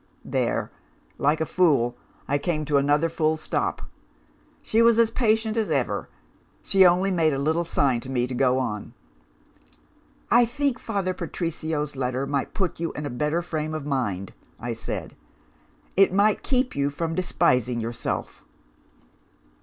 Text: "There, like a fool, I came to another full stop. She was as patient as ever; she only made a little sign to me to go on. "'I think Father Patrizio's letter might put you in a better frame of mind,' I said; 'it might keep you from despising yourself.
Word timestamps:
"There, 0.25 0.71
like 1.19 1.39
a 1.41 1.45
fool, 1.45 1.95
I 2.27 2.39
came 2.39 2.65
to 2.65 2.77
another 2.77 3.07
full 3.07 3.37
stop. 3.37 3.83
She 4.63 4.81
was 4.81 4.97
as 4.97 5.11
patient 5.11 5.57
as 5.57 5.69
ever; 5.69 6.09
she 6.63 6.83
only 6.83 7.11
made 7.11 7.33
a 7.33 7.37
little 7.37 7.63
sign 7.63 7.99
to 7.99 8.09
me 8.09 8.25
to 8.25 8.33
go 8.33 8.57
on. 8.57 8.95
"'I 10.31 10.45
think 10.45 10.79
Father 10.79 11.13
Patrizio's 11.13 11.95
letter 11.95 12.25
might 12.25 12.55
put 12.55 12.79
you 12.79 12.91
in 12.93 13.05
a 13.05 13.11
better 13.11 13.43
frame 13.43 13.75
of 13.75 13.85
mind,' 13.85 14.33
I 14.59 14.73
said; 14.73 15.15
'it 15.95 16.11
might 16.11 16.41
keep 16.41 16.75
you 16.75 16.89
from 16.89 17.13
despising 17.13 17.79
yourself. 17.79 18.43